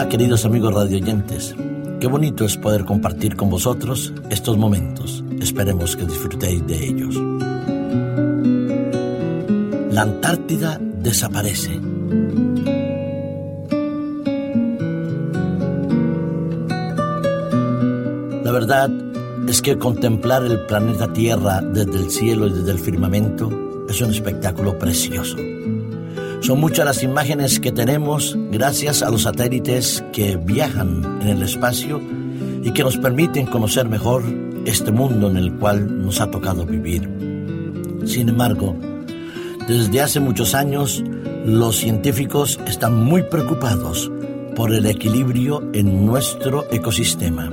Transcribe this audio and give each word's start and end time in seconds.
Hola 0.00 0.08
queridos 0.08 0.46
amigos 0.46 0.72
radioyentes, 0.72 1.54
qué 2.00 2.06
bonito 2.06 2.46
es 2.46 2.56
poder 2.56 2.86
compartir 2.86 3.36
con 3.36 3.50
vosotros 3.50 4.14
estos 4.30 4.56
momentos. 4.56 5.22
Esperemos 5.42 5.94
que 5.94 6.06
disfrutéis 6.06 6.66
de 6.66 6.86
ellos. 6.86 7.14
La 9.92 10.00
Antártida 10.00 10.78
desaparece. 10.80 11.78
La 18.42 18.52
verdad 18.52 18.90
es 19.46 19.60
que 19.60 19.76
contemplar 19.76 20.44
el 20.46 20.64
planeta 20.64 21.12
Tierra 21.12 21.60
desde 21.60 21.98
el 21.98 22.10
cielo 22.10 22.46
y 22.46 22.52
desde 22.54 22.70
el 22.70 22.78
firmamento 22.78 23.50
es 23.86 24.00
un 24.00 24.08
espectáculo 24.08 24.78
precioso. 24.78 25.36
Son 26.40 26.58
muchas 26.58 26.86
las 26.86 27.02
imágenes 27.02 27.60
que 27.60 27.70
tenemos 27.70 28.36
gracias 28.50 29.02
a 29.02 29.10
los 29.10 29.22
satélites 29.22 30.02
que 30.10 30.36
viajan 30.36 31.20
en 31.20 31.28
el 31.28 31.42
espacio 31.42 32.00
y 32.62 32.72
que 32.72 32.82
nos 32.82 32.96
permiten 32.96 33.46
conocer 33.46 33.86
mejor 33.88 34.22
este 34.64 34.90
mundo 34.90 35.28
en 35.30 35.36
el 35.36 35.52
cual 35.56 36.02
nos 36.02 36.18
ha 36.20 36.30
tocado 36.30 36.64
vivir. 36.64 37.02
Sin 38.06 38.30
embargo, 38.30 38.74
desde 39.68 40.00
hace 40.00 40.18
muchos 40.18 40.54
años, 40.54 41.04
los 41.44 41.76
científicos 41.76 42.58
están 42.66 43.04
muy 43.04 43.22
preocupados 43.22 44.10
por 44.56 44.72
el 44.72 44.86
equilibrio 44.86 45.62
en 45.74 46.06
nuestro 46.06 46.64
ecosistema. 46.72 47.52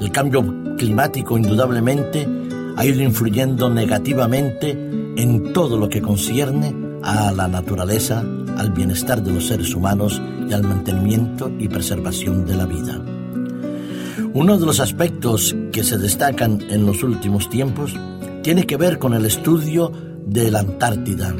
El 0.00 0.10
cambio 0.10 0.42
climático 0.78 1.36
indudablemente 1.36 2.26
ha 2.74 2.86
ido 2.86 3.02
influyendo 3.02 3.68
negativamente 3.68 4.70
en 4.70 5.52
todo 5.52 5.76
lo 5.76 5.90
que 5.90 6.00
concierne 6.00 6.81
a 7.02 7.32
la 7.32 7.48
naturaleza, 7.48 8.24
al 8.56 8.70
bienestar 8.70 9.22
de 9.22 9.32
los 9.32 9.48
seres 9.48 9.74
humanos 9.74 10.20
y 10.48 10.52
al 10.52 10.62
mantenimiento 10.62 11.50
y 11.58 11.68
preservación 11.68 12.46
de 12.46 12.56
la 12.56 12.66
vida. 12.66 13.00
Uno 14.34 14.58
de 14.58 14.66
los 14.66 14.80
aspectos 14.80 15.54
que 15.72 15.84
se 15.84 15.98
destacan 15.98 16.60
en 16.70 16.86
los 16.86 17.02
últimos 17.02 17.50
tiempos 17.50 17.94
tiene 18.42 18.64
que 18.64 18.76
ver 18.76 18.98
con 18.98 19.14
el 19.14 19.26
estudio 19.26 19.92
de 20.26 20.50
la 20.50 20.60
Antártida, 20.60 21.34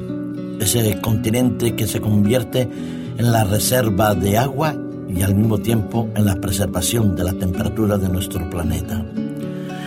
ese 0.61 1.01
continente 1.01 1.75
que 1.75 1.87
se 1.87 2.01
convierte 2.01 2.69
en 3.17 3.33
la 3.33 3.45
reserva 3.45 4.15
de 4.15 4.39
agua 4.39 4.75
y 5.09 5.23
al 5.23 5.35
mismo 5.35 5.59
tiempo 5.59 6.09
en 6.15 6.25
la 6.25 6.37
preservación 6.37 7.17
de 7.17 7.25
la 7.25 7.33
temperatura 7.33 7.99
de 7.99 8.09
nuestro 8.09 8.49
planeta. 8.51 9.05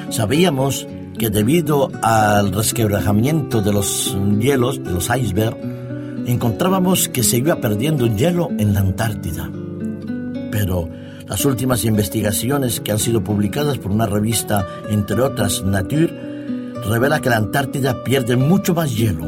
Sabíamos 0.10 0.88
que 1.18 1.30
debido 1.30 1.90
al 2.02 2.52
resquebrajamiento 2.52 3.62
de 3.62 3.74
los 3.74 4.18
hielos, 4.40 4.84
de 4.84 4.92
los 4.92 5.10
icebergs, 5.16 5.75
encontrábamos 6.26 7.10
que 7.10 7.24
se 7.24 7.38
iba 7.38 7.56
perdiendo 7.62 8.08
hielo 8.08 8.50
en 8.58 8.74
la 8.74 8.82
Antártida. 8.82 9.50
Pero 10.52 10.90
las 11.28 11.46
últimas 11.46 11.86
investigaciones 11.86 12.80
que 12.80 12.92
han 12.92 13.00
sido 13.00 13.24
publicadas 13.24 13.78
por 13.78 13.92
una 13.92 14.06
revista, 14.06 14.66
entre 14.90 15.22
otras 15.22 15.64
Nature, 15.64 16.10
revela 16.88 17.20
que 17.20 17.30
la 17.30 17.38
Antártida 17.38 18.04
pierde 18.04 18.36
mucho 18.36 18.74
más 18.74 18.96
hielo 18.96 19.28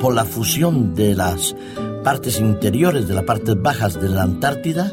por 0.00 0.14
la 0.14 0.24
fusión 0.24 0.94
de 0.94 1.14
las 1.14 1.54
partes 2.04 2.40
interiores 2.40 3.08
de 3.08 3.14
las 3.14 3.24
partes 3.24 3.60
bajas 3.60 4.00
de 4.00 4.08
la 4.08 4.22
Antártida 4.22 4.92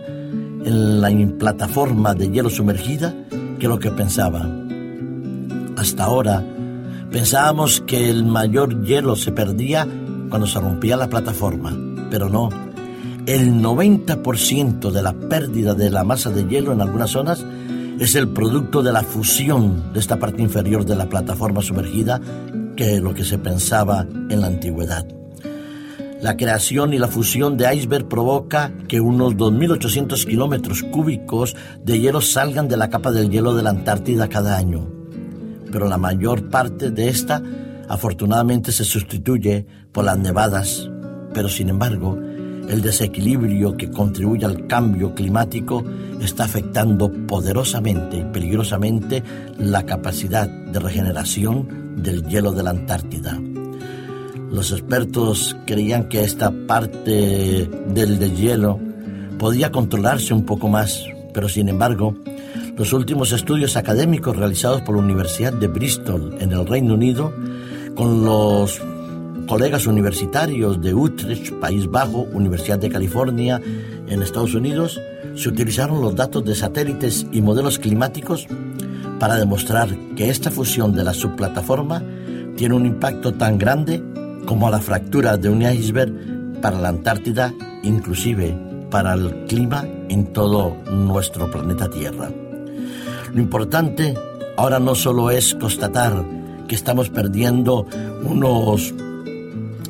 en 0.65 1.01
la 1.01 1.09
plataforma 1.37 2.13
de 2.13 2.29
hielo 2.29 2.49
sumergida 2.49 3.13
que 3.59 3.67
lo 3.67 3.79
que 3.79 3.91
pensaba. 3.91 4.49
Hasta 5.77 6.03
ahora 6.03 6.43
pensábamos 7.11 7.81
que 7.81 8.09
el 8.09 8.25
mayor 8.25 8.83
hielo 8.83 9.15
se 9.15 9.31
perdía 9.31 9.87
cuando 10.29 10.47
se 10.47 10.59
rompía 10.59 10.97
la 10.97 11.09
plataforma, 11.09 11.77
pero 12.09 12.29
no. 12.29 12.49
El 13.25 13.53
90% 13.61 14.91
de 14.91 15.01
la 15.01 15.13
pérdida 15.13 15.73
de 15.73 15.89
la 15.89 16.03
masa 16.03 16.29
de 16.29 16.47
hielo 16.47 16.73
en 16.73 16.81
algunas 16.81 17.11
zonas 17.11 17.45
es 17.99 18.15
el 18.15 18.29
producto 18.29 18.83
de 18.83 18.91
la 18.91 19.03
fusión 19.03 19.93
de 19.93 19.99
esta 19.99 20.17
parte 20.17 20.41
inferior 20.41 20.85
de 20.85 20.95
la 20.95 21.07
plataforma 21.07 21.61
sumergida 21.61 22.21
que 22.75 22.99
lo 22.99 23.13
que 23.13 23.23
se 23.23 23.37
pensaba 23.37 24.05
en 24.29 24.41
la 24.41 24.47
antigüedad. 24.47 25.07
La 26.21 26.37
creación 26.37 26.93
y 26.93 26.97
la 26.97 27.07
fusión 27.07 27.57
de 27.57 27.73
iceberg 27.73 28.07
provoca 28.07 28.71
que 28.87 28.99
unos 28.99 29.35
2.800 29.35 30.25
kilómetros 30.25 30.83
cúbicos 30.83 31.55
de 31.83 31.99
hielo 31.99 32.21
salgan 32.21 32.67
de 32.67 32.77
la 32.77 32.89
capa 32.89 33.11
del 33.11 33.29
hielo 33.29 33.55
de 33.55 33.63
la 33.63 33.71
Antártida 33.71 34.27
cada 34.27 34.57
año 34.57 34.95
pero 35.75 35.89
la 35.89 35.97
mayor 35.97 36.49
parte 36.49 36.89
de 36.89 37.09
esta 37.09 37.43
afortunadamente 37.87 38.71
se 38.71 38.83
sustituye 38.83 39.65
por 39.91 40.05
las 40.05 40.17
nevadas, 40.17 40.89
pero 41.33 41.49
sin 41.49 41.69
embargo, 41.69 42.17
el 42.69 42.81
desequilibrio 42.81 43.77
que 43.77 43.91
contribuye 43.91 44.45
al 44.45 44.67
cambio 44.67 45.13
climático 45.13 45.83
está 46.21 46.45
afectando 46.45 47.11
poderosamente 47.27 48.17
y 48.17 48.23
peligrosamente 48.23 49.23
la 49.57 49.85
capacidad 49.85 50.49
de 50.49 50.79
regeneración 50.79 51.95
del 52.01 52.25
hielo 52.27 52.51
de 52.51 52.63
la 52.63 52.71
Antártida. 52.71 53.39
Los 54.51 54.71
expertos 54.71 55.55
creían 55.65 56.07
que 56.09 56.23
esta 56.23 56.51
parte 56.67 57.69
del 57.87 58.19
deshielo 58.19 58.79
podía 59.37 59.71
controlarse 59.71 60.33
un 60.33 60.45
poco 60.45 60.69
más, 60.69 61.05
pero 61.33 61.49
sin 61.49 61.69
embargo, 61.69 62.15
los 62.77 62.93
últimos 62.93 63.31
estudios 63.31 63.77
académicos 63.77 64.35
realizados 64.35 64.81
por 64.81 64.95
la 64.95 65.01
Universidad 65.01 65.53
de 65.53 65.67
Bristol 65.67 66.35
en 66.39 66.51
el 66.51 66.65
Reino 66.65 66.93
Unido 66.93 67.33
con 67.95 68.25
los 68.25 68.81
colegas 69.47 69.87
universitarios 69.87 70.81
de 70.81 70.93
Utrecht, 70.93 71.53
País 71.59 71.89
Bajo, 71.89 72.19
Universidad 72.33 72.79
de 72.79 72.89
California 72.89 73.61
en 74.07 74.21
Estados 74.21 74.53
Unidos, 74.53 74.99
se 75.35 75.49
utilizaron 75.49 76.01
los 76.01 76.15
datos 76.15 76.43
de 76.43 76.55
satélites 76.55 77.25
y 77.31 77.41
modelos 77.41 77.79
climáticos 77.79 78.47
para 79.19 79.35
demostrar 79.35 79.89
que 80.15 80.29
esta 80.29 80.51
fusión 80.51 80.93
de 80.93 81.03
la 81.03 81.13
subplataforma 81.13 82.03
tiene 82.57 82.75
un 82.75 82.85
impacto 82.85 83.33
tan 83.33 83.57
grande 83.57 84.03
como 84.45 84.69
la 84.69 84.79
fractura 84.79 85.37
de 85.37 85.49
un 85.49 85.61
iceberg 85.61 86.59
para 86.61 86.79
la 86.79 86.89
Antártida, 86.89 87.53
inclusive 87.83 88.57
para 88.89 89.13
el 89.13 89.45
clima 89.45 89.85
en 90.09 90.31
todo 90.33 90.75
nuestro 90.91 91.49
planeta 91.49 91.89
Tierra. 91.89 92.29
Lo 93.33 93.41
importante 93.41 94.13
ahora 94.57 94.79
no 94.79 94.95
solo 94.95 95.29
es 95.31 95.55
constatar 95.55 96.23
que 96.67 96.75
estamos 96.75 97.09
perdiendo 97.09 97.87
unos 98.23 98.93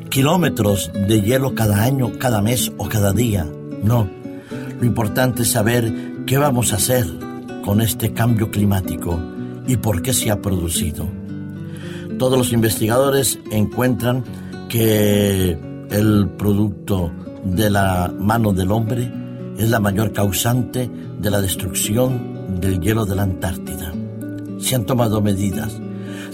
kilómetros 0.09 0.91
de 0.93 1.21
hielo 1.21 1.55
cada 1.55 1.83
año, 1.83 2.11
cada 2.19 2.41
mes 2.41 2.71
o 2.77 2.87
cada 2.87 3.11
día. 3.11 3.45
No, 3.83 4.09
lo 4.79 4.85
importante 4.85 5.43
es 5.43 5.51
saber 5.51 5.93
qué 6.25 6.37
vamos 6.37 6.73
a 6.73 6.77
hacer 6.77 7.05
con 7.63 7.81
este 7.81 8.13
cambio 8.13 8.51
climático 8.51 9.19
y 9.67 9.77
por 9.77 10.01
qué 10.01 10.13
se 10.13 10.31
ha 10.31 10.41
producido. 10.41 11.07
Todos 12.17 12.37
los 12.37 12.53
investigadores 12.53 13.39
encuentran 13.51 14.23
que 14.69 15.57
el 15.89 16.29
producto 16.37 17.11
de 17.43 17.69
la 17.69 18.13
mano 18.17 18.53
del 18.53 18.71
hombre 18.71 19.11
es 19.57 19.69
la 19.69 19.79
mayor 19.79 20.11
causante 20.13 20.89
de 21.19 21.29
la 21.29 21.41
destrucción 21.41 22.59
del 22.59 22.79
hielo 22.79 23.05
de 23.05 23.15
la 23.15 23.23
Antártida. 23.23 23.93
Se 24.59 24.75
han 24.75 24.85
tomado 24.85 25.21
medidas, 25.21 25.79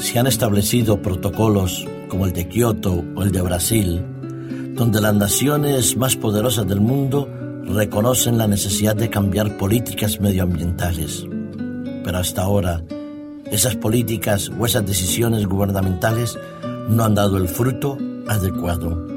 se 0.02 0.18
han 0.18 0.26
establecido 0.26 1.00
protocolos 1.00 1.86
como 2.10 2.26
el 2.26 2.34
de 2.34 2.48
Kioto 2.48 3.06
o 3.16 3.24
el 3.24 3.32
de 3.32 3.42
Brasil, 3.42 4.04
donde 4.74 5.00
las 5.00 5.14
naciones 5.14 5.96
más 5.96 6.16
poderosas 6.16 6.68
del 6.68 6.82
mundo 6.82 7.30
reconocen 7.66 8.40
la 8.40 8.48
necesidad 8.48 8.96
de 8.96 9.12
cambiar 9.12 9.58
políticas 9.58 10.20
medioambientales. 10.20 11.26
Pero 12.04 12.18
hasta 12.18 12.42
ahora, 12.42 12.84
esas 13.52 13.76
políticas 13.76 14.50
o 14.60 14.66
esas 14.66 14.86
decisiones 14.88 15.46
gubernamentales 15.46 16.38
no 16.90 17.04
han 17.04 17.14
dado 17.14 17.38
el 17.38 17.48
fruto 17.48 17.98
adecuado. 18.28 19.08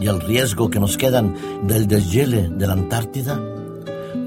Y 0.00 0.06
el 0.06 0.20
riesgo 0.22 0.70
que 0.70 0.80
nos 0.80 0.96
quedan 0.96 1.34
del 1.66 1.86
deshiele 1.86 2.48
de 2.48 2.66
la 2.66 2.72
Antártida 2.72 3.38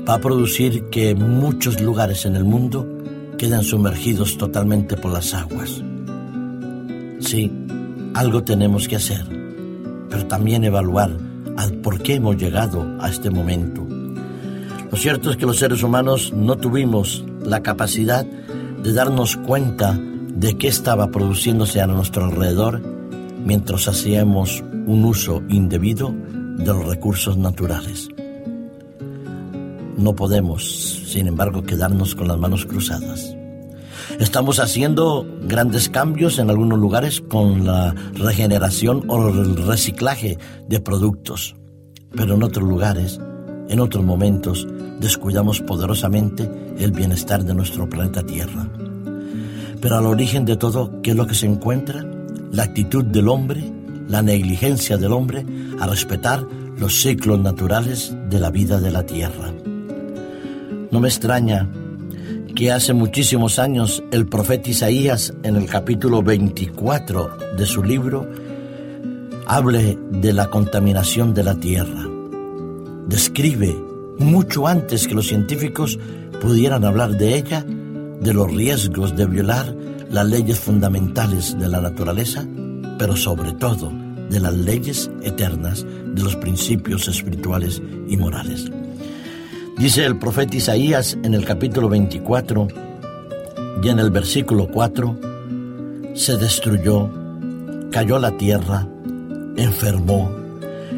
va 0.08 0.14
a 0.14 0.22
producir 0.22 0.86
que 0.90 1.16
muchos 1.16 1.82
lugares 1.82 2.26
en 2.26 2.36
el 2.36 2.44
mundo 2.44 2.88
queden 3.40 3.64
sumergidos 3.64 4.38
totalmente 4.38 4.98
por 4.98 5.14
las 5.14 5.34
aguas. 5.34 5.82
Sí, 7.20 7.52
algo 8.14 8.44
tenemos 8.44 8.88
que 8.88 8.96
hacer, 8.96 9.26
pero 10.10 10.26
también 10.26 10.64
evaluar 10.64 11.12
al 11.58 11.74
por 11.76 12.02
qué 12.02 12.16
hemos 12.16 12.38
llegado 12.38 12.86
a 13.00 13.10
este 13.10 13.30
momento. 13.30 13.86
Lo 14.92 14.98
cierto 14.98 15.30
es 15.30 15.38
que 15.38 15.46
los 15.46 15.60
seres 15.60 15.84
humanos 15.84 16.34
no 16.34 16.58
tuvimos 16.58 17.24
la 17.44 17.62
capacidad 17.62 18.26
de 18.26 18.94
darnos 18.94 19.36
cuenta 19.36 20.00
de 20.34 20.58
qué 20.58 20.68
estaba 20.68 21.12
produciéndose 21.12 21.82
a 21.82 21.88
nuestro 21.88 22.26
alrededor 22.26 22.82
mientras 23.44 23.88
hacíamos 23.88 24.64
un 24.86 25.06
uso 25.06 25.44
indebido 25.50 26.14
de 26.58 26.66
los 26.66 26.86
recursos 26.86 27.38
naturales. 27.38 28.08
No 29.98 30.16
podemos, 30.16 31.04
sin 31.08 31.28
embargo, 31.28 31.64
quedarnos 31.64 32.16
con 32.16 32.30
las 32.30 32.38
manos 32.38 32.66
cruzadas. 32.66 33.36
Estamos 34.20 34.60
haciendo 34.60 35.26
grandes 35.44 35.88
cambios 35.88 36.40
en 36.40 36.50
algunos 36.50 36.78
lugares 36.78 37.22
con 37.22 37.66
la 37.66 37.96
regeneración 38.16 39.06
o 39.08 39.30
el 39.30 39.56
reciclaje 39.56 40.38
de 40.68 40.82
productos, 40.82 41.56
pero 42.14 42.36
en 42.36 42.44
otros 42.44 42.68
lugares 42.68 43.20
En 43.70 43.80
otros 43.80 44.04
momentos 44.04 44.68
descuidamos 45.00 45.62
poderosamente 45.62 46.50
el 46.80 46.92
bienestar 46.92 47.46
de 47.46 47.54
nuestro 47.54 47.88
planeta 47.88 48.24
Tierra. 48.24 48.68
Pero 49.80 49.96
al 49.96 50.08
origen 50.08 50.44
de 50.44 50.58
todo, 50.58 51.02
¿qué 51.04 51.12
es 51.12 51.16
lo 51.16 51.28
que 51.28 51.36
se 51.36 51.46
encuentra? 51.46 52.04
La 52.52 52.64
actitud 52.64 53.06
del 53.06 53.30
hombre, 53.30 53.72
la 54.08 54.24
negligencia 54.24 54.98
del 54.98 55.14
hombre 55.14 55.46
a 55.80 55.86
respetar 55.86 56.44
los 56.80 57.00
ciclos 57.00 57.40
naturales 57.40 58.12
de 58.28 58.40
la 58.40 58.50
vida 58.50 58.80
de 58.80 58.92
la 58.92 59.06
Tierra. 59.06 59.54
No 60.90 61.00
me 61.00 61.10
extraña 61.10 61.70
que 62.60 62.74
hace 62.74 62.92
muchísimos 62.94 63.58
años 63.58 64.04
el 64.12 64.28
profeta 64.28 64.70
Isaías 64.70 65.34
en 65.44 65.56
el 65.56 65.66
capítulo 65.66 66.22
24 66.22 67.38
de 67.58 67.66
su 67.66 67.82
libro 67.82 68.30
hable 69.48 69.98
de 70.12 70.34
la 70.34 70.50
contaminación 70.50 71.34
de 71.34 71.44
la 71.44 71.56
tierra. 71.56 72.06
Describe, 73.08 73.82
mucho 74.18 74.68
antes 74.68 75.08
que 75.08 75.16
los 75.16 75.28
científicos 75.28 75.98
pudieran 76.42 76.84
hablar 76.84 77.12
de 77.12 77.38
ella, 77.38 77.64
de 77.64 78.34
los 78.34 78.54
riesgos 78.54 79.16
de 79.16 79.26
violar 79.26 79.74
las 80.10 80.28
leyes 80.28 80.60
fundamentales 80.60 81.58
de 81.58 81.70
la 81.70 81.80
naturaleza, 81.80 82.46
pero 82.98 83.16
sobre 83.16 83.54
todo 83.54 83.90
de 84.30 84.42
las 84.42 84.54
leyes 84.54 85.10
eternas, 85.24 85.86
de 86.14 86.22
los 86.22 86.36
principios 86.36 87.08
espirituales 87.08 87.82
y 88.10 88.18
morales. 88.18 88.70
Dice 89.80 90.06
el 90.06 90.18
profeta 90.18 90.58
Isaías 90.58 91.18
en 91.24 91.34
el 91.34 91.46
capítulo 91.46 91.88
24 91.88 92.68
y 93.82 93.88
en 93.88 94.00
el 94.00 94.12
versículo 94.12 94.68
4, 94.68 95.18
se 96.16 96.36
destruyó, 96.36 97.10
cayó 97.90 98.20
la 98.20 98.36
tierra, 98.36 98.86
enfermó, 99.56 100.36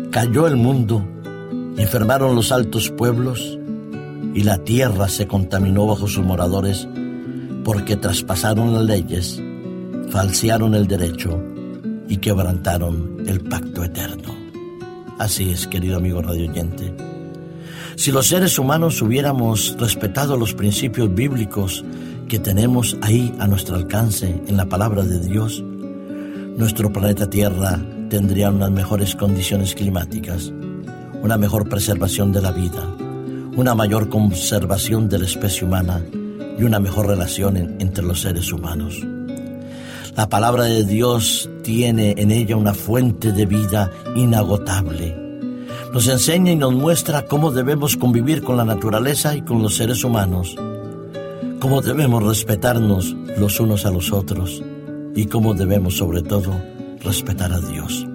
cayó 0.10 0.48
el 0.48 0.56
mundo, 0.56 1.06
enfermaron 1.78 2.34
los 2.34 2.52
altos 2.52 2.90
pueblos 2.90 3.60
y 4.34 4.42
la 4.42 4.58
tierra 4.58 5.10
se 5.10 5.28
contaminó 5.28 5.86
bajo 5.86 6.08
sus 6.08 6.26
moradores 6.26 6.88
porque 7.64 7.98
traspasaron 7.98 8.74
las 8.74 8.86
leyes, 8.86 9.40
falsearon 10.10 10.74
el 10.74 10.88
derecho 10.88 11.40
y 12.08 12.18
quebrantaron 12.18 13.24
el 13.28 13.42
pacto 13.42 13.84
eterno. 13.84 14.36
Así 15.20 15.52
es, 15.52 15.68
querido 15.68 15.98
amigo 15.98 16.24
radioyente. 16.24 17.11
Si 18.02 18.12
los 18.12 18.30
seres 18.30 18.58
humanos 18.58 19.00
hubiéramos 19.04 19.76
respetado 19.78 20.36
los 20.36 20.56
principios 20.56 21.14
bíblicos 21.14 21.86
que 22.28 22.40
tenemos 22.40 22.98
ahí 23.04 23.32
a 23.38 23.46
nuestro 23.46 23.76
alcance 23.76 24.42
en 24.48 24.58
la 24.58 24.66
palabra 24.66 25.04
de 25.04 25.20
Dios, 25.20 25.64
nuestro 26.58 26.92
planeta 26.92 27.30
Tierra 27.30 27.80
tendría 28.10 28.50
unas 28.50 28.72
mejores 28.72 29.16
condiciones 29.16 29.76
climáticas, 29.76 30.52
una 31.22 31.38
mejor 31.38 31.70
preservación 31.70 32.32
de 32.32 32.42
la 32.42 32.52
vida, 32.52 32.90
una 33.56 33.76
mayor 33.76 34.10
conservación 34.10 35.08
de 35.08 35.20
la 35.20 35.26
especie 35.26 35.68
humana 35.68 36.04
y 36.58 36.64
una 36.64 36.80
mejor 36.80 37.06
relación 37.06 37.56
entre 37.56 38.04
los 38.04 38.22
seres 38.22 38.52
humanos. 38.52 39.00
La 40.18 40.28
palabra 40.28 40.64
de 40.64 40.86
Dios 40.86 41.52
tiene 41.62 42.16
en 42.18 42.32
ella 42.32 42.56
una 42.56 42.74
fuente 42.74 43.32
de 43.32 43.46
vida 43.46 43.92
inagotable. 44.16 45.21
Nos 45.94 46.08
enseña 46.08 46.54
y 46.54 46.56
nos 46.56 46.74
muestra 46.74 47.26
cómo 47.26 47.52
debemos 47.52 47.98
convivir 47.98 48.44
con 48.44 48.56
la 48.56 48.64
naturaleza 48.64 49.36
y 49.36 49.42
con 49.42 49.62
los 49.62 49.76
seres 49.76 50.06
humanos, 50.06 50.56
cómo 51.60 51.82
debemos 51.82 52.24
respetarnos 52.24 53.14
los 53.38 53.60
unos 53.60 53.86
a 53.86 53.92
los 53.92 54.14
otros 54.14 54.64
y 55.16 55.26
cómo 55.26 55.54
debemos 55.54 55.98
sobre 55.98 56.22
todo 56.22 56.54
respetar 57.04 57.52
a 57.52 57.60
Dios. 57.60 58.08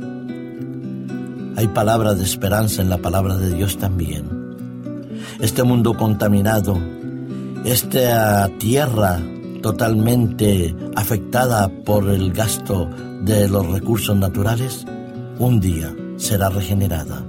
Hay 1.57 1.69
palabra 1.69 2.15
de 2.15 2.25
esperanza 2.25 2.81
en 2.81 2.89
la 2.89 2.97
palabra 2.97 3.37
de 3.37 3.55
Dios 3.55 3.77
también. 3.77 4.25
Este 5.41 5.63
mundo 5.63 5.95
contaminado, 5.99 6.79
esta 7.67 8.49
tierra 8.59 9.21
totalmente 9.61 10.75
afectada 10.95 11.69
por 11.85 12.09
el 12.09 12.33
gasto 12.33 12.89
de 13.21 13.51
los 13.51 13.67
recursos 13.67 14.17
naturales, 14.17 14.87
un 15.39 15.61
día 15.61 15.95
será 16.17 16.49
regenerada. 16.49 17.23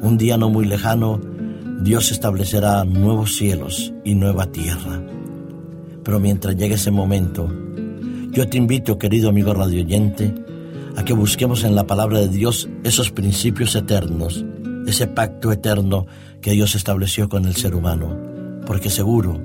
Un 0.00 0.16
día 0.16 0.36
no 0.36 0.48
muy 0.48 0.64
lejano, 0.64 1.20
Dios 1.80 2.12
establecerá 2.12 2.84
nuevos 2.84 3.36
cielos 3.36 3.92
y 4.04 4.14
nueva 4.14 4.46
tierra. 4.46 5.02
Pero 6.04 6.20
mientras 6.20 6.56
llegue 6.56 6.74
ese 6.74 6.90
momento, 6.90 7.48
yo 8.30 8.48
te 8.48 8.58
invito, 8.58 8.98
querido 8.98 9.28
amigo 9.28 9.54
radioyente, 9.54 10.34
a 10.96 11.04
que 11.04 11.12
busquemos 11.12 11.64
en 11.64 11.74
la 11.74 11.86
palabra 11.86 12.20
de 12.20 12.28
Dios 12.28 12.68
esos 12.84 13.10
principios 13.10 13.74
eternos, 13.74 14.44
ese 14.86 15.06
pacto 15.08 15.50
eterno 15.50 16.06
que 16.40 16.52
Dios 16.52 16.74
estableció 16.74 17.28
con 17.28 17.44
el 17.44 17.56
ser 17.56 17.74
humano, 17.74 18.16
porque 18.66 18.90
seguro 18.90 19.40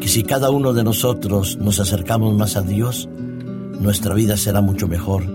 que 0.00 0.08
si 0.08 0.22
cada 0.22 0.50
uno 0.50 0.72
de 0.72 0.84
nosotros 0.84 1.58
nos 1.58 1.78
acercamos 1.78 2.34
más 2.34 2.56
a 2.56 2.62
Dios, 2.62 3.08
nuestra 3.78 4.14
vida 4.14 4.36
será 4.36 4.62
mucho 4.62 4.88
mejor, 4.88 5.26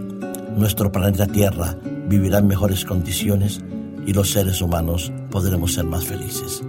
nuestro 0.58 0.92
planeta 0.92 1.28
Tierra 1.28 1.78
vivirá 2.08 2.40
en 2.40 2.48
mejores 2.48 2.86
condiciones 2.86 3.62
y 4.06 4.14
los 4.14 4.32
seres 4.32 4.62
humanos 4.62 5.12
podremos 5.32 5.74
ser 5.74 5.86
más 5.86 6.06
felices. 6.06 6.62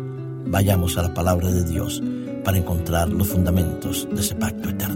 Vayamos 0.47 0.97
a 0.97 1.03
la 1.03 1.15
palabra 1.15 1.51
de 1.51 1.65
Dios 1.65 2.03
para 2.45 2.59
encontrar 2.59 3.09
los 3.09 3.29
fundamentos 3.29 4.09
de 4.13 4.21
ese 4.21 4.35
pacto 4.37 4.71
eterno. 4.71 4.96